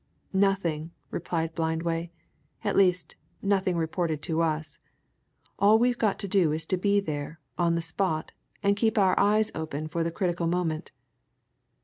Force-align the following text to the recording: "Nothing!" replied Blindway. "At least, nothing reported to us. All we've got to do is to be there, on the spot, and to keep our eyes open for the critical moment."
"Nothing!" 0.33 0.89
replied 1.11 1.53
Blindway. 1.53 2.09
"At 2.63 2.75
least, 2.75 3.15
nothing 3.43 3.77
reported 3.77 4.23
to 4.23 4.41
us. 4.41 4.79
All 5.59 5.77
we've 5.77 5.99
got 5.99 6.17
to 6.21 6.27
do 6.27 6.51
is 6.51 6.65
to 6.65 6.77
be 6.77 6.99
there, 6.99 7.39
on 7.55 7.75
the 7.75 7.83
spot, 7.83 8.31
and 8.63 8.75
to 8.75 8.81
keep 8.81 8.97
our 8.97 9.13
eyes 9.19 9.51
open 9.53 9.87
for 9.87 10.03
the 10.03 10.09
critical 10.09 10.47
moment." 10.47 10.89